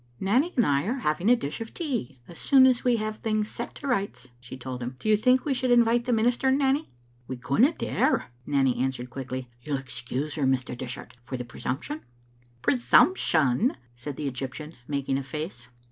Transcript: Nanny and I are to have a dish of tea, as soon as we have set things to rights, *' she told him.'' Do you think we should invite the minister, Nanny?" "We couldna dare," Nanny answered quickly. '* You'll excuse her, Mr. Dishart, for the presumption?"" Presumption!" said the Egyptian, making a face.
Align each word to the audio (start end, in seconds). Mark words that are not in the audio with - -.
Nanny 0.19 0.51
and 0.57 0.65
I 0.65 0.85
are 0.85 0.95
to 0.99 1.01
have 1.01 1.21
a 1.21 1.35
dish 1.35 1.61
of 1.61 1.75
tea, 1.75 2.17
as 2.27 2.39
soon 2.39 2.65
as 2.65 2.83
we 2.83 2.95
have 2.95 3.17
set 3.17 3.23
things 3.23 3.59
to 3.75 3.87
rights, 3.87 4.29
*' 4.33 4.39
she 4.41 4.57
told 4.57 4.81
him.'' 4.81 4.95
Do 4.99 5.07
you 5.07 5.15
think 5.15 5.45
we 5.45 5.53
should 5.53 5.69
invite 5.69 6.05
the 6.05 6.11
minister, 6.11 6.49
Nanny?" 6.49 6.89
"We 7.27 7.37
couldna 7.37 7.73
dare," 7.73 8.31
Nanny 8.47 8.77
answered 8.79 9.11
quickly. 9.11 9.47
'* 9.55 9.61
You'll 9.61 9.77
excuse 9.77 10.33
her, 10.37 10.45
Mr. 10.47 10.75
Dishart, 10.75 11.17
for 11.21 11.37
the 11.37 11.45
presumption?"" 11.45 12.01
Presumption!" 12.63 13.77
said 13.95 14.15
the 14.15 14.25
Egyptian, 14.27 14.73
making 14.87 15.19
a 15.19 15.23
face. 15.23 15.67